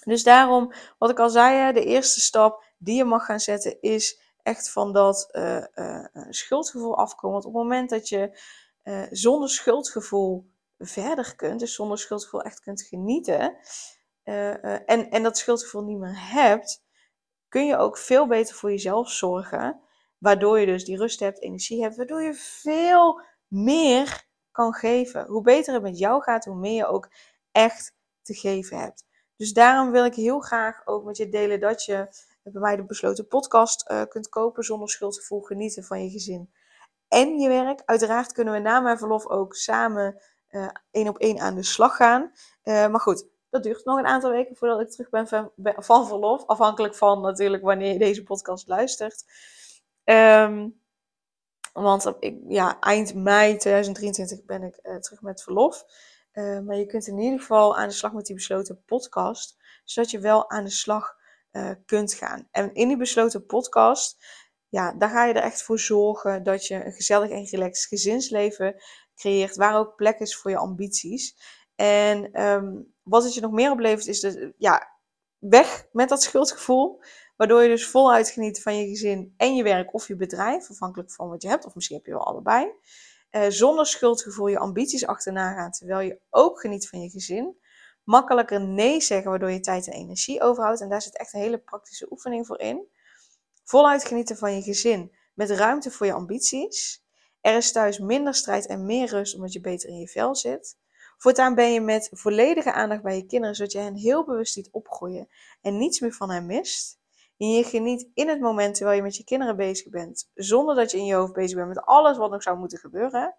Dus 0.01 0.23
daarom, 0.23 0.73
wat 0.99 1.11
ik 1.11 1.19
al 1.19 1.31
zei, 1.31 1.73
de 1.73 1.85
eerste 1.85 2.21
stap 2.21 2.65
die 2.79 2.97
je 2.97 3.05
mag 3.05 3.25
gaan 3.25 3.41
zetten 3.41 3.81
is 3.81 4.21
echt 4.43 4.71
van 4.71 4.93
dat 4.93 5.29
uh, 5.33 5.65
uh, 5.75 6.07
schuldgevoel 6.31 6.97
afkomen. 6.97 7.33
Want 7.33 7.45
op 7.45 7.55
het 7.55 7.63
moment 7.63 7.91
dat 7.91 8.09
je 8.09 8.39
zonder 9.11 9.51
schuldgevoel 9.51 10.51
verder 10.79 11.37
kunt, 11.37 11.61
dus 11.61 11.75
zonder 11.75 11.99
schuldgevoel 11.99 12.43
echt 12.43 12.61
kunt 12.61 12.83
genieten, 12.83 13.57
en, 14.25 15.11
en 15.11 15.23
dat 15.23 15.39
schuldgevoel 15.39 15.83
niet 15.83 15.99
meer 15.99 16.31
hebt, 16.33 16.83
kun 17.49 17.67
je 17.67 17.77
ook 17.77 17.99
veel 17.99 18.27
beter 18.27 18.55
voor 18.55 18.71
jezelf 18.71 19.11
zorgen. 19.11 19.81
Waardoor 20.19 20.59
je 20.59 20.67
dus 20.67 20.85
die 20.85 20.97
rust 20.97 21.21
hebt, 21.21 21.43
energie 21.43 21.83
hebt, 21.83 21.97
waardoor 21.97 22.23
je 22.23 22.35
veel 22.35 23.21
meer 23.47 24.27
kan 24.51 24.75
geven. 24.75 25.27
Hoe 25.27 25.43
beter 25.43 25.75
het 25.75 25.83
met 25.83 25.99
jou 25.99 26.23
gaat, 26.23 26.45
hoe 26.45 26.57
meer 26.57 26.75
je 26.75 26.87
ook 26.87 27.09
echt 27.53 27.95
te 28.23 28.35
geven 28.35 28.79
hebt. 28.79 29.05
Dus 29.41 29.53
daarom 29.53 29.91
wil 29.91 30.05
ik 30.05 30.15
heel 30.15 30.41
graag 30.41 30.87
ook 30.87 31.05
met 31.05 31.17
je 31.17 31.29
delen 31.29 31.61
dat 31.61 31.85
je 31.85 32.09
bij 32.43 32.61
mij 32.61 32.77
de 32.77 32.85
besloten 32.85 33.27
podcast 33.27 33.91
uh, 33.91 34.03
kunt 34.09 34.29
kopen 34.29 34.65
zonder 34.65 34.89
schuldgevoel 34.89 35.41
genieten 35.41 35.85
van 35.85 36.05
je 36.05 36.11
gezin 36.11 36.51
en 37.09 37.39
je 37.39 37.49
werk. 37.49 37.83
Uiteraard 37.85 38.33
kunnen 38.33 38.55
we 38.55 38.61
na 38.61 38.81
mijn 38.81 38.99
verlof 38.99 39.27
ook 39.27 39.55
samen 39.55 40.21
uh, 40.51 40.69
één 40.91 41.09
op 41.09 41.19
één 41.19 41.39
aan 41.39 41.55
de 41.55 41.63
slag 41.63 41.97
gaan. 41.97 42.33
Uh, 42.65 42.89
maar 42.89 43.01
goed, 43.01 43.27
dat 43.51 43.63
duurt 43.63 43.85
nog 43.85 43.99
een 43.99 44.07
aantal 44.07 44.31
weken 44.31 44.57
voordat 44.57 44.81
ik 44.81 44.91
terug 44.91 45.11
ben 45.11 45.29
van, 45.77 46.07
verlof. 46.07 46.47
Afhankelijk 46.47 46.95
van 46.95 47.21
natuurlijk 47.21 47.63
wanneer 47.63 47.93
je 47.93 47.99
deze 47.99 48.23
podcast 48.23 48.69
luistert. 48.69 49.25
Um, 50.05 50.81
want 51.73 52.13
ik, 52.19 52.39
ja, 52.49 52.81
eind 52.81 53.15
mei 53.15 53.57
2023 53.57 54.45
ben 54.45 54.63
ik 54.63 55.03
terug 55.03 55.23
met 55.23 55.43
verlof. 55.43 55.85
Uh, 56.33 56.61
maar 56.61 56.77
je 56.77 56.87
kunt 56.87 57.07
in 57.07 57.19
ieder 57.19 57.39
geval 57.39 57.77
aan 57.77 57.89
de 57.89 57.95
slag 57.95 58.13
met 58.13 58.27
die 58.27 58.35
besloten 58.35 58.83
podcast, 58.85 59.57
zodat 59.85 60.11
je 60.11 60.19
wel 60.19 60.51
aan 60.51 60.65
de 60.65 60.71
slag 60.71 61.17
uh, 61.53 61.71
kunt 61.87 62.15
gaan. 62.15 62.49
En 62.51 62.75
in 62.75 62.89
die 62.89 62.97
besloten 62.97 63.47
podcast, 63.47 64.25
ja, 64.69 64.93
daar 64.93 65.11
ga 65.11 65.25
je 65.25 65.35
er 65.35 65.43
echt 65.43 65.63
voor 65.63 65.79
zorgen 65.79 66.43
dat 66.43 66.67
je 66.67 66.85
een 66.85 66.93
gezellig 66.93 67.31
en 67.31 67.45
relaxed 67.45 67.89
gezinsleven 67.89 68.83
creëert, 69.15 69.57
waar 69.57 69.79
ook 69.79 69.97
plek 69.97 70.19
is 70.19 70.37
voor 70.37 70.51
je 70.51 70.57
ambities. 70.57 71.37
En 71.75 72.43
um, 72.43 72.95
wat 73.03 73.25
het 73.25 73.35
je 73.35 73.41
nog 73.41 73.53
meer 73.53 73.71
oplevert, 73.71 74.07
is 74.07 74.21
de, 74.21 74.55
ja, 74.57 74.99
weg 75.39 75.87
met 75.93 76.09
dat 76.09 76.23
schuldgevoel. 76.23 77.03
Waardoor 77.37 77.63
je 77.63 77.69
dus 77.69 77.89
voluit 77.89 78.31
geniet 78.31 78.63
van 78.63 78.77
je 78.77 78.89
gezin 78.89 79.35
en 79.37 79.57
je 79.57 79.63
werk 79.63 79.95
of 79.95 80.09
je 80.09 80.17
bedrijf, 80.17 80.71
afhankelijk 80.71 81.13
van 81.13 81.29
wat 81.29 81.43
je 81.43 81.49
hebt, 81.49 81.67
of 81.67 81.75
misschien 81.75 81.97
heb 81.97 82.07
je 82.07 82.13
wel 82.13 82.27
allebei. 82.27 82.73
Uh, 83.31 83.45
zonder 83.49 83.87
schuldgevoel 83.87 84.47
je 84.47 84.59
ambities 84.59 85.07
achterna 85.07 85.55
gaan, 85.55 85.71
terwijl 85.71 86.01
je 86.01 86.21
ook 86.31 86.61
geniet 86.61 86.89
van 86.89 87.01
je 87.01 87.11
gezin. 87.11 87.59
Makkelijker 88.05 88.61
nee 88.61 89.01
zeggen, 89.01 89.31
waardoor 89.31 89.51
je 89.51 89.61
tijd 89.61 89.87
en 89.87 89.93
energie 89.93 90.43
overhoudt. 90.43 90.81
En 90.81 90.89
daar 90.89 91.03
zit 91.03 91.17
echt 91.17 91.35
een 91.35 91.41
hele 91.41 91.59
praktische 91.59 92.11
oefening 92.11 92.47
voor 92.47 92.59
in. 92.59 92.89
Voluit 93.65 94.05
genieten 94.05 94.37
van 94.37 94.55
je 94.55 94.63
gezin, 94.63 95.17
met 95.35 95.51
ruimte 95.51 95.91
voor 95.91 96.07
je 96.07 96.13
ambities. 96.13 97.05
Er 97.41 97.57
is 97.57 97.73
thuis 97.73 97.99
minder 97.99 98.35
strijd 98.35 98.67
en 98.67 98.87
meer 98.87 99.09
rust, 99.09 99.35
omdat 99.35 99.53
je 99.53 99.61
beter 99.61 99.89
in 99.89 99.99
je 99.99 100.09
vel 100.09 100.37
zit. 100.37 100.79
Voortaan 101.17 101.55
ben 101.55 101.73
je 101.73 101.81
met 101.81 102.09
volledige 102.13 102.73
aandacht 102.73 103.03
bij 103.03 103.17
je 103.17 103.27
kinderen, 103.27 103.55
zodat 103.55 103.73
je 103.73 103.79
hen 103.79 103.97
heel 103.97 104.25
bewust 104.25 104.53
ziet 104.53 104.69
opgroeien 104.71 105.29
en 105.61 105.79
niets 105.79 106.01
meer 106.01 106.13
van 106.13 106.31
hen 106.31 106.47
mist. 106.47 107.00
En 107.41 107.51
je 107.51 107.65
geniet 107.65 108.11
in 108.15 108.29
het 108.29 108.41
moment 108.41 108.75
terwijl 108.75 108.97
je 108.97 109.03
met 109.03 109.17
je 109.17 109.25
kinderen 109.25 109.57
bezig 109.57 109.89
bent, 109.89 110.31
zonder 110.35 110.75
dat 110.75 110.91
je 110.91 110.99
in 110.99 111.05
je 111.05 111.15
hoofd 111.15 111.33
bezig 111.33 111.57
bent 111.57 111.69
met 111.69 111.85
alles 111.85 112.17
wat 112.17 112.31
nog 112.31 112.43
zou 112.43 112.59
moeten 112.59 112.79
gebeuren. 112.79 113.37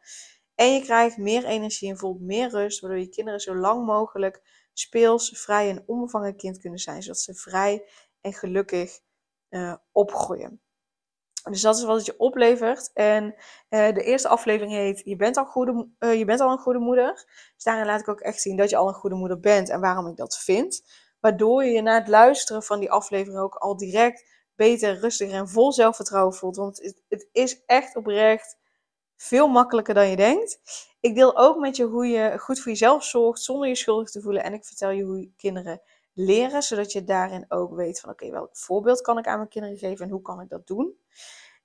En 0.56 0.74
je 0.74 0.82
krijgt 0.82 1.18
meer 1.18 1.46
energie 1.46 1.90
en 1.90 1.98
voelt 1.98 2.22
meer 2.22 2.50
rust, 2.50 2.80
waardoor 2.80 3.00
je 3.00 3.10
kinderen 3.10 3.40
zo 3.40 3.56
lang 3.56 3.86
mogelijk 3.86 4.68
speels, 4.74 5.30
vrij 5.40 5.70
en 5.70 5.84
onbevangen 5.86 6.36
kind 6.36 6.60
kunnen 6.60 6.80
zijn, 6.80 7.02
zodat 7.02 7.20
ze 7.20 7.34
vrij 7.34 7.86
en 8.22 8.34
gelukkig 8.34 9.00
uh, 9.50 9.76
opgroeien. 9.92 10.62
Dus 11.50 11.62
dat 11.62 11.78
is 11.78 11.84
wat 11.84 11.98
het 11.98 12.06
je 12.06 12.18
oplevert. 12.18 12.92
En 12.94 13.24
uh, 13.70 13.94
de 13.94 14.04
eerste 14.04 14.28
aflevering 14.28 14.74
heet 14.74 15.02
je 15.06 15.16
bent, 15.16 15.38
al 15.38 15.46
goede, 15.46 15.90
uh, 16.00 16.18
je 16.18 16.26
bent 16.26 16.40
al 16.40 16.52
een 16.52 16.58
goede 16.58 16.80
moeder. 16.80 17.14
Dus 17.56 17.64
daarin 17.64 17.86
laat 17.86 18.00
ik 18.00 18.08
ook 18.08 18.20
echt 18.20 18.42
zien 18.42 18.58
dat 18.58 18.70
je 18.70 18.76
al 18.76 18.88
een 18.88 18.94
goede 18.94 19.16
moeder 19.16 19.40
bent 19.40 19.70
en 19.70 19.82
waarom 19.82 20.08
ik 20.08 20.16
dat 20.16 20.38
vind. 20.38 20.84
Waardoor 21.22 21.66
je 21.66 21.82
na 21.82 22.00
het 22.00 22.08
luisteren 22.08 22.64
van 22.64 22.80
die 22.80 22.92
aflevering 22.92 23.42
ook 23.42 23.56
al 23.56 23.78
direct 23.78 24.26
beter, 24.56 25.00
rustiger 25.00 25.36
en 25.36 25.50
vol 25.50 25.72
zelfvertrouwen 25.72 26.34
voelt. 26.34 26.56
Want 26.56 26.82
het, 26.82 27.02
het 27.10 27.28
is 27.32 27.66
echt 27.66 27.96
oprecht 27.96 28.58
veel 29.16 29.48
makkelijker 29.48 29.94
dan 29.94 30.10
je 30.10 30.16
denkt. 30.16 30.60
Ik 31.00 31.16
deel 31.16 31.38
ook 31.38 31.58
met 31.58 31.76
je 31.76 31.84
hoe 31.84 32.08
je 32.08 32.38
goed 32.38 32.60
voor 32.60 32.72
jezelf 32.72 33.04
zorgt 33.04 33.42
zonder 33.42 33.68
je 33.68 33.76
schuldig 33.76 34.10
te 34.10 34.22
voelen. 34.22 34.44
En 34.44 34.54
ik 34.54 34.66
vertel 34.66 34.90
je 34.90 35.04
hoe 35.04 35.20
je 35.20 35.34
kinderen 35.38 35.82
leren, 36.14 36.62
zodat 36.62 36.92
je 36.92 37.04
daarin 37.04 37.46
ook 37.48 37.76
weet 37.76 38.00
van 38.00 38.10
oké, 38.10 38.30
welk 38.30 38.50
voorbeeld 38.58 39.02
kan 39.02 39.18
ik 39.18 39.28
aan 39.28 39.38
mijn 39.38 39.50
kinderen 39.50 39.78
geven 39.78 40.06
en 40.06 40.12
hoe 40.12 40.22
kan 40.22 40.42
ik 40.42 40.50
dat 40.50 40.68
doen. 40.68 40.96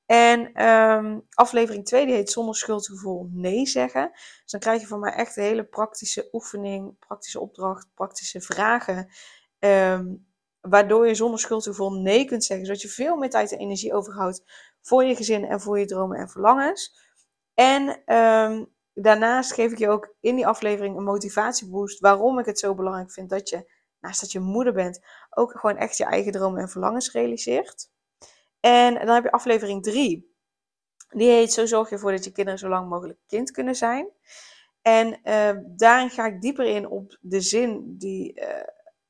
En 0.06 0.64
um, 0.66 1.22
aflevering 1.34 1.84
2 1.84 2.06
die 2.06 2.14
heet 2.14 2.30
Zonder 2.30 2.54
schuldgevoel 2.54 3.28
nee 3.32 3.66
zeggen. 3.66 4.10
Dus 4.12 4.50
dan 4.50 4.60
krijg 4.60 4.80
je 4.80 4.86
van 4.86 5.00
mij 5.00 5.12
echt 5.12 5.36
een 5.36 5.42
hele 5.42 5.64
praktische 5.64 6.28
oefening, 6.32 6.98
praktische 6.98 7.40
opdracht, 7.40 7.88
praktische 7.94 8.40
vragen. 8.40 9.08
Um, 9.66 10.26
waardoor 10.60 11.06
je 11.06 11.14
zonder 11.14 11.40
schuldgevoel 11.40 11.90
nee 11.90 12.24
kunt 12.24 12.44
zeggen. 12.44 12.66
Zodat 12.66 12.82
je 12.82 12.88
veel 12.88 13.16
meer 13.16 13.30
tijd 13.30 13.52
en 13.52 13.58
energie 13.58 13.94
overhoudt 13.94 14.42
voor 14.80 15.04
je 15.04 15.16
gezin 15.16 15.44
en 15.44 15.60
voor 15.60 15.78
je 15.78 15.84
dromen 15.84 16.18
en 16.18 16.28
verlangens. 16.28 16.96
En 17.54 18.14
um, 18.14 18.72
daarnaast 18.94 19.52
geef 19.52 19.72
ik 19.72 19.78
je 19.78 19.88
ook 19.88 20.14
in 20.20 20.36
die 20.36 20.46
aflevering 20.46 20.96
een 20.96 21.04
motivatieboost. 21.04 22.00
Waarom 22.00 22.38
ik 22.38 22.46
het 22.46 22.58
zo 22.58 22.74
belangrijk 22.74 23.12
vind 23.12 23.30
dat 23.30 23.48
je, 23.48 23.70
naast 24.00 24.20
dat 24.20 24.32
je 24.32 24.40
moeder 24.40 24.72
bent, 24.72 25.00
ook 25.30 25.52
gewoon 25.52 25.76
echt 25.76 25.96
je 25.96 26.04
eigen 26.04 26.32
dromen 26.32 26.60
en 26.60 26.68
verlangens 26.68 27.12
realiseert. 27.12 27.90
En 28.60 28.94
dan 28.94 29.14
heb 29.14 29.24
je 29.24 29.30
aflevering 29.30 29.82
3. 29.82 30.34
Die 31.08 31.30
heet 31.30 31.52
Zo 31.52 31.66
zorg 31.66 31.88
je 31.88 31.94
ervoor 31.94 32.10
dat 32.10 32.24
je 32.24 32.32
kinderen 32.32 32.58
zo 32.58 32.68
lang 32.68 32.88
mogelijk 32.88 33.18
kind 33.26 33.50
kunnen 33.50 33.74
zijn. 33.74 34.08
En 34.82 35.20
uh, 35.24 35.62
daarin 35.76 36.10
ga 36.10 36.26
ik 36.26 36.40
dieper 36.40 36.64
in 36.64 36.88
op 36.88 37.18
de 37.20 37.40
zin 37.40 37.94
die 37.98 38.40
uh, 38.40 38.46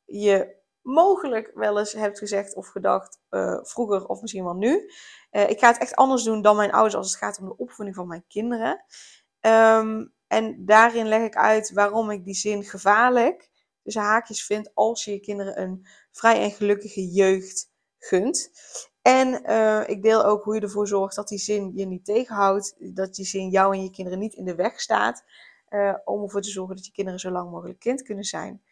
je 0.07 0.55
mogelijk 0.83 1.51
wel 1.55 1.79
eens 1.79 1.93
hebt 1.93 2.19
gezegd 2.19 2.55
of 2.55 2.69
gedacht 2.69 3.21
uh, 3.31 3.59
vroeger 3.63 4.07
of 4.07 4.21
misschien 4.21 4.45
wel 4.45 4.55
nu. 4.55 4.91
ik 5.31 5.59
ga 5.59 5.69
het 5.69 5.79
echt 5.79 5.95
anders 5.95 6.23
doen 6.23 6.43
dan 6.43 6.57
mijn 6.57 6.73
ouders 6.73 6.95
als 6.95 7.11
het 7.11 7.19
gaat 7.19 7.39
om 7.39 7.47
de 7.47 7.57
opvoeding 7.57 7.97
van 7.97 8.07
mijn 8.07 8.25
kinderen. 8.29 8.85
Um, 9.41 10.15
en 10.27 10.65
daarin 10.65 11.07
leg 11.07 11.23
ik 11.23 11.37
uit 11.37 11.73
waarom 11.73 12.11
ik 12.11 12.25
die 12.25 12.35
zin 12.35 12.65
gevaarlijk, 12.65 13.51
dus 13.83 13.95
haakjes 13.95 14.47
vind, 14.47 14.71
als 14.75 15.05
je 15.05 15.13
je 15.13 15.21
kinderen 15.21 15.61
een 15.61 15.87
vrij 16.13 16.43
en 16.43 16.51
gelukkige 16.51 17.07
jeugd 17.07 17.71
gunt. 17.99 18.51
En 19.03 19.51
uh, 19.51 19.89
ik 19.89 20.03
deel 20.03 20.25
ook 20.25 20.45
hoe 20.45 20.55
je 20.55 20.61
ervoor 20.61 20.89
zorgt 20.89 21.17
dat 21.17 21.29
die 21.29 21.39
zin 21.39 21.73
je 21.75 21.87
niet 21.87 22.05
tegenhoudt. 22.05 22.77
Dat 22.95 23.15
die 23.15 23.25
zin 23.25 23.49
jou 23.49 23.75
en 23.75 23.83
je 23.83 23.91
kinderen 23.91 24.19
niet 24.19 24.35
in 24.35 24.45
de 24.45 24.55
weg 24.55 24.81
staat. 24.81 25.25
Om 26.05 26.23
ervoor 26.23 26.41
te 26.41 26.51
zorgen 26.51 26.77
dat 26.77 26.87
je 26.87 26.93
kinderen 26.93 27.21
zo 27.21 27.31
lang 27.31 27.51
mogelijk 27.51 27.79
kind 27.79 28.03
kunnen 28.03 28.25
zijn. 28.25 28.63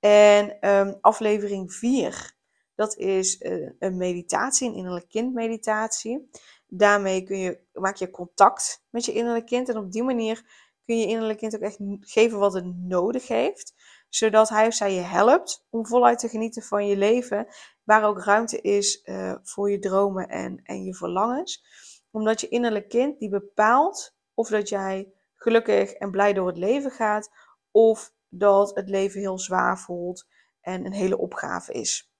En 0.00 0.70
um, 0.70 0.98
aflevering 1.00 1.72
4, 1.72 2.36
dat 2.74 2.96
is 2.96 3.40
uh, 3.40 3.70
een 3.78 3.96
meditatie, 3.96 4.68
een 4.68 4.74
innerlijk 4.74 5.08
kindmeditatie. 5.08 6.30
Daarmee 6.66 7.22
kun 7.22 7.38
je, 7.38 7.60
maak 7.72 7.96
je 7.96 8.10
contact 8.10 8.84
met 8.90 9.04
je 9.04 9.12
innerlijk 9.12 9.46
kind. 9.46 9.68
En 9.68 9.76
op 9.76 9.92
die 9.92 10.02
manier 10.02 10.68
kun 10.84 10.98
je 10.98 11.06
innerlijk 11.06 11.38
kind 11.38 11.54
ook 11.54 11.60
echt 11.60 11.78
geven 12.00 12.38
wat 12.38 12.52
het 12.52 12.76
nodig 12.76 13.28
heeft. 13.28 13.74
Zodat 14.08 14.48
hij 14.48 14.66
of 14.66 14.74
zij 14.74 14.94
je 14.94 15.00
helpt 15.00 15.66
om 15.70 15.86
voluit 15.86 16.18
te 16.18 16.28
genieten 16.28 16.62
van 16.62 16.86
je 16.86 16.96
leven. 16.96 17.46
Waar 17.84 18.04
ook 18.04 18.24
ruimte 18.24 18.60
is 18.60 19.02
uh, 19.04 19.34
voor 19.42 19.70
je 19.70 19.78
dromen 19.78 20.28
en, 20.28 20.60
en 20.62 20.84
je 20.84 20.94
verlangens. 20.94 21.64
Omdat 22.10 22.40
je 22.40 22.48
innerlijk 22.48 22.88
kind 22.88 23.18
die 23.18 23.28
bepaalt 23.28 24.14
of 24.34 24.48
dat 24.48 24.68
jij 24.68 25.12
gelukkig 25.34 25.92
en 25.92 26.10
blij 26.10 26.32
door 26.32 26.46
het 26.46 26.58
leven 26.58 26.90
gaat. 26.90 27.30
Of 27.70 28.12
dat 28.30 28.74
het 28.74 28.88
leven 28.88 29.20
heel 29.20 29.38
zwaar 29.38 29.78
voelt 29.78 30.26
en 30.60 30.86
een 30.86 30.92
hele 30.92 31.18
opgave 31.18 31.72
is. 31.72 32.12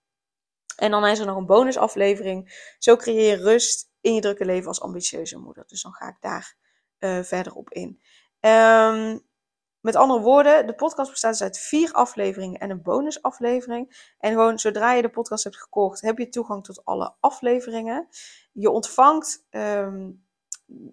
En 0.76 0.90
dan 0.90 1.07
is 1.07 1.19
er 1.19 1.26
nog 1.26 1.37
een 1.37 1.47
bonusaflevering. 1.47 2.75
Zo 2.79 2.97
creëer 2.97 3.37
je 3.37 3.43
rust 3.43 3.90
in 4.00 4.14
je 4.14 4.21
drukke 4.21 4.45
leven 4.45 4.69
als 4.69 4.81
ambitieuze 4.81 5.38
moeder. 5.38 5.64
Dus 5.67 5.83
dan 5.83 5.93
ga 5.93 6.09
ik 6.09 6.17
daar 6.21 6.57
uh, 6.99 7.23
verder 7.23 7.55
op 7.55 7.71
in. 7.71 8.00
Um, 8.40 9.29
met 9.81 9.97
andere 9.97 10.21
woorden, 10.21 10.67
de 10.67 10.75
podcast 10.75 11.11
bestaat 11.11 11.33
dus 11.33 11.43
uit 11.43 11.59
vier 11.59 11.93
afleveringen 11.93 12.61
en 12.61 12.71
een 12.71 12.83
bonusaflevering. 12.83 14.12
En 14.19 14.31
gewoon 14.31 14.59
zodra 14.59 14.93
je 14.93 15.02
de 15.02 15.11
podcast 15.11 15.45
hebt 15.45 15.61
gekocht, 15.61 16.00
heb 16.00 16.19
je 16.19 16.29
toegang 16.29 16.64
tot 16.64 16.85
alle 16.85 17.14
afleveringen. 17.21 18.09
Je 18.52 18.71
ontvangt 18.71 19.47
um, 19.50 20.26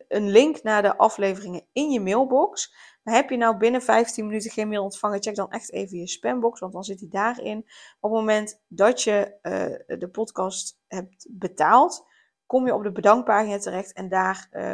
een 0.08 0.30
link 0.30 0.64
naar 0.64 0.82
de 0.82 0.98
afleveringen 0.98 1.66
in 1.74 1.90
je 1.90 2.02
mailbox. 2.02 2.76
Maar 3.04 3.16
heb 3.16 3.30
je 3.30 3.38
nou 3.38 3.58
binnen 3.58 3.82
15 3.82 4.26
minuten 4.26 4.52
geen 4.52 4.68
mail 4.68 4.84
ontvangen, 4.84 5.22
check 5.22 5.36
dan 5.36 5.52
echt 5.52 5.72
even 5.72 5.98
je 5.98 6.08
spambox, 6.08 6.60
want 6.60 6.74
dan 6.74 6.84
zit 6.84 7.00
die 7.00 7.10
daarin. 7.10 7.58
Op 8.00 8.12
het 8.12 8.20
moment 8.20 8.62
dat 8.68 9.02
je 9.02 9.38
uh, 9.42 10.00
de 10.00 10.10
podcast 10.10 10.80
hebt 10.88 11.28
betaald, 11.30 12.06
kom 12.46 12.66
je 12.66 12.74
op 12.74 12.84
de 12.84 12.92
bedankpagina 12.92 13.58
terecht 13.58 13.94
en 13.94 14.10
daar 14.10 14.50
uh, 14.52 14.74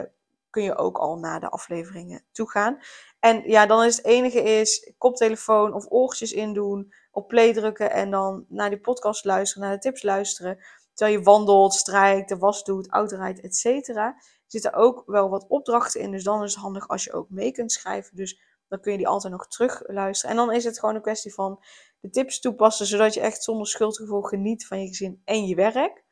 kun 0.50 0.64
je 0.64 0.76
ook 0.76 0.98
al 0.98 1.18
naar 1.18 1.40
de 1.40 1.50
afleveringen 1.50 2.24
toe 2.32 2.50
gaan. 2.50 2.78
En 3.20 3.42
ja, 3.46 3.66
dan 3.66 3.84
is 3.84 3.96
het 3.96 4.06
enige 4.06 4.42
is 4.42 4.94
koptelefoon 4.98 5.74
of 5.74 5.86
oortjes 5.90 6.32
indoen, 6.32 6.94
op 7.12 7.28
play 7.28 7.54
drukken 7.54 7.92
en 7.92 8.12
dan 8.12 8.46
naar 8.48 8.70
die 8.70 8.80
podcast 8.80 9.26
luisteren, 9.26 9.68
naar 9.68 9.76
de 9.76 9.82
tips 9.82 10.04
luisteren. 10.04 10.58
Terwijl 10.94 11.18
je 11.18 11.24
wandelt, 11.24 11.74
strijkt, 11.74 12.30
de 12.30 12.38
was 12.38 12.64
doet, 12.64 12.90
autorijdt, 12.90 13.42
et 13.42 13.56
cetera. 13.56 14.16
Er 14.54 14.60
zitten 14.60 14.74
ook 14.82 15.04
wel 15.06 15.30
wat 15.30 15.48
opdrachten 15.48 16.02
in, 16.02 16.12
dus 16.12 16.24
dan 16.24 16.44
is 16.44 16.54
het 16.54 16.64
handig 16.64 16.88
als 16.88 17.04
je 17.04 17.14
ook 17.14 17.30
mee 17.30 17.52
kunt 17.52 17.72
schrijven. 17.72 18.16
Dus 18.16 18.42
dan 18.68 18.80
kun 18.80 18.92
je 18.92 18.98
die 18.98 19.08
altijd 19.08 19.34
nog 19.34 19.48
terug 19.48 19.82
luisteren. 19.88 20.36
En 20.36 20.46
dan 20.46 20.56
is 20.56 20.64
het 20.64 20.80
gewoon 20.80 20.96
een 20.96 21.02
kwestie 21.02 21.34
van 21.34 21.64
de 22.00 22.10
tips 22.10 22.40
toepassen, 22.40 22.86
zodat 22.86 23.14
je 23.14 23.20
echt 23.20 23.44
zonder 23.44 23.68
schuldgevoel 23.68 24.22
geniet 24.22 24.68
van 24.68 24.82
je 24.82 24.88
gezin 24.88 25.22
en 25.26 25.46
je 25.46 25.56
werk. 25.56 26.04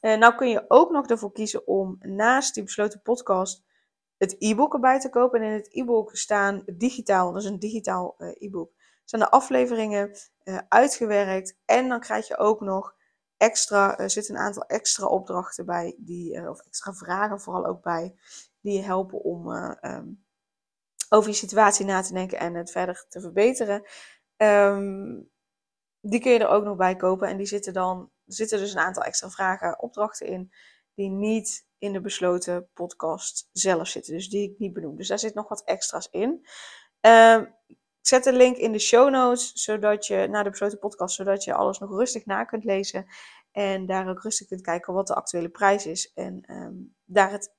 Uh, 0.00 0.16
nou 0.16 0.34
kun 0.34 0.48
je 0.48 0.64
ook 0.68 0.90
nog 0.90 1.06
ervoor 1.06 1.32
kiezen 1.32 1.66
om 1.66 1.96
naast 2.00 2.54
die 2.54 2.62
besloten 2.62 3.02
podcast 3.02 3.64
het 4.16 4.36
e-book 4.38 4.74
erbij 4.74 5.00
te 5.00 5.08
kopen. 5.08 5.40
En 5.40 5.46
in 5.46 5.52
het 5.52 5.74
e-book 5.74 6.16
staan 6.16 6.62
digitaal, 6.66 7.32
dat 7.32 7.42
is 7.42 7.48
een 7.48 7.58
digitaal 7.58 8.14
uh, 8.18 8.28
e-book, 8.38 8.70
staan 9.04 9.20
de 9.20 9.30
afleveringen 9.30 10.10
uh, 10.44 10.58
uitgewerkt. 10.68 11.58
En 11.64 11.88
dan 11.88 12.00
krijg 12.00 12.28
je 12.28 12.36
ook 12.36 12.60
nog 12.60 12.94
extra, 13.36 13.98
er 13.98 14.10
zitten 14.10 14.34
een 14.34 14.40
aantal 14.40 14.62
extra 14.62 15.06
opdrachten 15.06 15.66
bij, 15.66 15.94
die, 15.98 16.48
of 16.48 16.60
extra 16.60 16.92
vragen 16.92 17.40
vooral 17.40 17.66
ook 17.66 17.82
bij, 17.82 18.14
die 18.60 18.72
je 18.72 18.82
helpen 18.82 19.20
om 19.20 19.50
um, 19.50 20.24
over 21.08 21.30
je 21.30 21.36
situatie 21.36 21.84
na 21.84 22.00
te 22.00 22.12
denken 22.12 22.38
en 22.38 22.54
het 22.54 22.70
verder 22.70 23.06
te 23.08 23.20
verbeteren. 23.20 23.82
Um, 24.36 25.30
die 26.00 26.20
kun 26.20 26.32
je 26.32 26.38
er 26.38 26.48
ook 26.48 26.64
nog 26.64 26.76
bij 26.76 26.96
kopen. 26.96 27.28
En 27.28 27.36
die 27.36 27.46
zitten 27.46 27.72
dan, 27.72 28.10
er 28.26 28.34
zitten 28.34 28.58
dus 28.58 28.72
een 28.72 28.80
aantal 28.80 29.02
extra 29.02 29.30
vragen, 29.30 29.82
opdrachten 29.82 30.26
in, 30.26 30.52
die 30.94 31.10
niet 31.10 31.66
in 31.78 31.92
de 31.92 32.00
besloten 32.00 32.68
podcast 32.74 33.48
zelf 33.52 33.88
zitten. 33.88 34.12
Dus 34.12 34.28
die 34.28 34.50
ik 34.50 34.58
niet 34.58 34.72
benoem. 34.72 34.96
Dus 34.96 35.08
daar 35.08 35.18
zit 35.18 35.34
nog 35.34 35.48
wat 35.48 35.64
extra's 35.64 36.08
in. 36.10 36.46
Uh, 37.00 37.42
ik 38.06 38.12
zet 38.12 38.24
de 38.24 38.32
link 38.32 38.56
in 38.56 38.72
de 38.72 38.78
show 38.78 39.10
notes, 39.10 39.52
zodat 39.52 40.06
je 40.06 40.26
naar 40.30 40.44
de 40.44 40.50
besloten 40.50 40.78
podcast, 40.78 41.14
zodat 41.14 41.44
je 41.44 41.54
alles 41.54 41.78
nog 41.78 41.90
rustig 41.90 42.26
na 42.26 42.44
kunt 42.44 42.64
lezen. 42.64 43.06
En 43.52 43.86
daar 43.86 44.08
ook 44.08 44.22
rustig 44.22 44.46
kunt 44.46 44.60
kijken 44.60 44.94
wat 44.94 45.06
de 45.06 45.14
actuele 45.14 45.48
prijs 45.48 45.86
is. 45.86 46.12
En 46.14 46.52
um, 46.52 46.94
daar 47.04 47.30
het, 47.30 47.54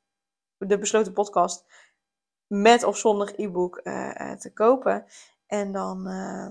de 0.58 0.78
besloten 0.78 1.14
podcast 1.14 1.66
met 2.46 2.84
of 2.84 2.98
zonder 2.98 3.34
e-book 3.40 3.80
uh, 3.84 4.32
te 4.32 4.54
kopen. 4.54 5.06
En 5.48 5.72
dan 5.72 6.08
uh, 6.08 6.50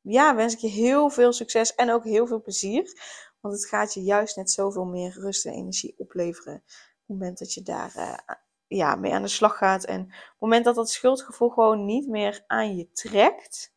ja, 0.00 0.34
wens 0.34 0.54
ik 0.54 0.58
je 0.58 0.68
heel 0.68 1.10
veel 1.10 1.32
succes 1.32 1.74
en 1.74 1.90
ook 1.90 2.04
heel 2.04 2.26
veel 2.26 2.40
plezier. 2.40 2.92
Want 3.40 3.54
het 3.54 3.66
gaat 3.66 3.94
je 3.94 4.02
juist 4.02 4.36
net 4.36 4.50
zoveel 4.50 4.84
meer 4.84 5.12
rust 5.12 5.46
en 5.46 5.52
energie 5.52 5.94
opleveren. 5.98 6.54
Op 6.54 6.62
het 6.96 7.18
moment 7.18 7.38
dat 7.38 7.54
je 7.54 7.62
daar 7.62 7.92
uh, 7.96 8.36
ja, 8.76 8.94
mee 8.94 9.12
aan 9.12 9.22
de 9.22 9.28
slag 9.28 9.58
gaat. 9.58 9.84
En 9.84 10.00
op 10.00 10.08
het 10.08 10.34
moment 10.38 10.64
dat 10.64 10.74
dat 10.74 10.90
schuldgevoel 10.90 11.48
gewoon 11.48 11.84
niet 11.84 12.08
meer 12.08 12.44
aan 12.46 12.76
je 12.76 12.90
trekt. 12.92 13.74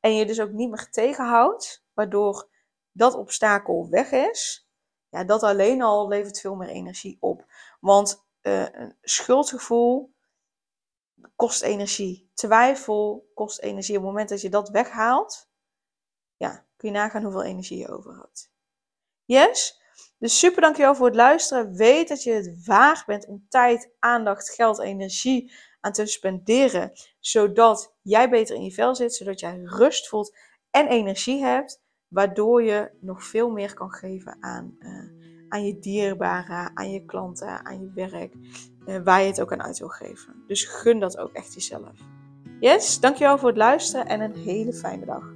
En 0.00 0.14
je 0.14 0.26
dus 0.26 0.40
ook 0.40 0.50
niet 0.50 0.70
meer 0.70 0.90
tegenhoudt. 0.90 1.84
Waardoor 1.92 2.48
dat 2.92 3.14
obstakel 3.14 3.88
weg 3.90 4.10
is. 4.10 4.68
Ja, 5.08 5.24
dat 5.24 5.42
alleen 5.42 5.82
al 5.82 6.08
levert 6.08 6.40
veel 6.40 6.54
meer 6.54 6.68
energie 6.68 7.16
op. 7.20 7.44
Want 7.80 8.26
uh, 8.42 8.72
een 8.72 8.96
schuldgevoel 9.02 10.14
kost 11.36 11.62
energie. 11.62 12.30
Twijfel 12.34 13.30
kost 13.34 13.58
energie. 13.58 13.96
Op 13.96 14.02
het 14.02 14.10
moment 14.10 14.28
dat 14.28 14.40
je 14.40 14.48
dat 14.48 14.68
weghaalt, 14.68 15.50
ja, 16.36 16.66
kun 16.76 16.88
je 16.88 16.94
nagaan 16.94 17.22
hoeveel 17.22 17.42
energie 17.42 17.78
je 17.78 17.88
overhoudt. 17.88 18.52
Yes? 19.24 19.82
Dus 20.24 20.38
super 20.38 20.62
dankjewel 20.62 20.94
voor 20.94 21.06
het 21.06 21.14
luisteren. 21.14 21.74
Weet 21.74 22.08
dat 22.08 22.22
je 22.22 22.32
het 22.32 22.66
waard 22.66 23.06
bent 23.06 23.26
om 23.26 23.46
tijd, 23.48 23.90
aandacht, 23.98 24.50
geld, 24.54 24.80
energie 24.80 25.52
aan 25.80 25.92
te 25.92 26.06
spenderen. 26.06 26.92
Zodat 27.20 27.94
jij 28.02 28.30
beter 28.30 28.56
in 28.56 28.64
je 28.64 28.72
vel 28.72 28.94
zit, 28.94 29.14
zodat 29.14 29.40
jij 29.40 29.60
rust 29.64 30.08
voelt 30.08 30.36
en 30.70 30.86
energie 30.86 31.42
hebt. 31.44 31.82
Waardoor 32.08 32.62
je 32.62 32.90
nog 33.00 33.24
veel 33.24 33.50
meer 33.50 33.74
kan 33.74 33.90
geven 33.90 34.36
aan, 34.40 34.76
uh, 34.78 35.48
aan 35.48 35.64
je 35.64 35.78
dierbaren, 35.78 36.70
aan 36.74 36.90
je 36.90 37.04
klanten, 37.04 37.64
aan 37.64 37.80
je 37.80 37.90
werk. 37.94 38.34
Uh, 38.86 38.96
waar 39.04 39.20
je 39.20 39.26
het 39.26 39.40
ook 39.40 39.52
aan 39.52 39.62
uit 39.62 39.78
wil 39.78 39.88
geven. 39.88 40.44
Dus 40.46 40.64
gun 40.64 41.00
dat 41.00 41.18
ook 41.18 41.32
echt 41.32 41.54
jezelf. 41.54 41.98
Yes, 42.60 43.00
dankjewel 43.00 43.38
voor 43.38 43.48
het 43.48 43.58
luisteren 43.58 44.06
en 44.06 44.20
een 44.20 44.36
hele 44.36 44.72
fijne 44.72 45.04
dag. 45.04 45.34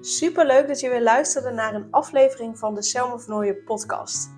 Super 0.00 0.46
leuk 0.46 0.68
dat 0.68 0.80
je 0.80 0.88
weer 0.88 1.02
luisterde 1.02 1.50
naar 1.50 1.74
een 1.74 1.90
aflevering 1.90 2.58
van 2.58 2.74
de 2.74 2.82
Selma 2.82 3.18
Vernooien 3.18 3.64
podcast. 3.64 4.37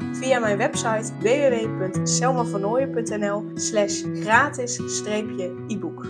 via 0.13 0.39
mijn 0.39 0.57
website 0.57 1.11
www.selmavernooien.nl 1.19 3.43
slash 3.53 4.03
gratis-e-book. 4.13 6.05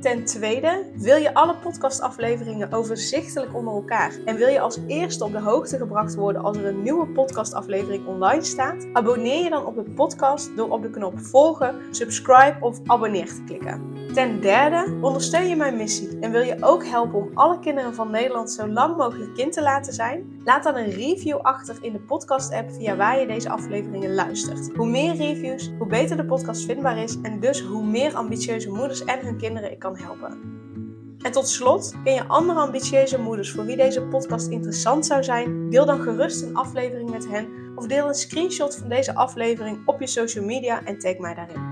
Ten 0.00 0.24
tweede, 0.24 0.90
wil 0.94 1.16
je 1.16 1.34
alle 1.34 1.56
podcastafleveringen 1.56 2.72
overzichtelijk 2.72 3.54
onder 3.54 3.74
elkaar 3.74 4.12
en 4.24 4.36
wil 4.36 4.48
je 4.48 4.60
als 4.60 4.78
eerste 4.86 5.24
op 5.24 5.32
de 5.32 5.40
hoogte 5.40 5.76
gebracht 5.76 6.14
worden 6.14 6.42
als 6.42 6.56
er 6.56 6.64
een 6.64 6.82
nieuwe 6.82 7.06
podcastaflevering 7.06 8.06
online 8.06 8.42
staat? 8.42 8.86
Abonneer 8.92 9.44
je 9.44 9.50
dan 9.50 9.66
op 9.66 9.74
de 9.74 9.90
podcast 9.90 10.56
door 10.56 10.70
op 10.70 10.82
de 10.82 10.90
knop 10.90 11.20
volgen, 11.20 11.74
subscribe 11.90 12.56
of 12.60 12.80
abonneer 12.86 13.26
te 13.26 13.42
klikken. 13.46 13.91
Ten 14.12 14.40
derde, 14.40 14.98
ondersteun 15.00 15.48
je 15.48 15.56
mijn 15.56 15.76
missie 15.76 16.18
en 16.20 16.30
wil 16.30 16.40
je 16.40 16.56
ook 16.60 16.86
helpen 16.86 17.18
om 17.18 17.30
alle 17.34 17.58
kinderen 17.58 17.94
van 17.94 18.10
Nederland 18.10 18.50
zo 18.50 18.68
lang 18.68 18.96
mogelijk 18.96 19.34
kind 19.34 19.52
te 19.52 19.62
laten 19.62 19.92
zijn? 19.92 20.40
Laat 20.44 20.62
dan 20.62 20.76
een 20.76 20.90
review 20.90 21.36
achter 21.36 21.76
in 21.80 21.92
de 21.92 22.00
podcast-app 22.00 22.70
via 22.72 22.96
waar 22.96 23.20
je 23.20 23.26
deze 23.26 23.50
afleveringen 23.50 24.14
luistert. 24.14 24.76
Hoe 24.76 24.86
meer 24.86 25.16
reviews, 25.16 25.70
hoe 25.78 25.86
beter 25.86 26.16
de 26.16 26.24
podcast 26.24 26.64
vindbaar 26.64 26.98
is 26.98 27.20
en 27.22 27.40
dus 27.40 27.60
hoe 27.60 27.84
meer 27.84 28.14
ambitieuze 28.14 28.70
moeders 28.70 29.04
en 29.04 29.20
hun 29.20 29.36
kinderen 29.36 29.72
ik 29.72 29.78
kan 29.78 29.96
helpen. 29.96 30.40
En 31.18 31.32
tot 31.32 31.48
slot, 31.48 31.94
ken 32.04 32.14
je 32.14 32.26
andere 32.26 32.60
ambitieuze 32.60 33.18
moeders 33.18 33.52
voor 33.52 33.64
wie 33.64 33.76
deze 33.76 34.02
podcast 34.02 34.48
interessant 34.48 35.06
zou 35.06 35.24
zijn? 35.24 35.70
Deel 35.70 35.86
dan 35.86 36.00
gerust 36.00 36.42
een 36.42 36.56
aflevering 36.56 37.10
met 37.10 37.28
hen 37.28 37.48
of 37.74 37.86
deel 37.86 38.08
een 38.08 38.14
screenshot 38.14 38.76
van 38.76 38.88
deze 38.88 39.14
aflevering 39.14 39.78
op 39.86 40.00
je 40.00 40.06
social 40.06 40.44
media 40.44 40.84
en 40.84 40.98
tag 40.98 41.18
mij 41.18 41.34
daarin. 41.34 41.71